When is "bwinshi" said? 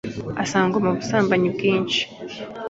1.55-2.01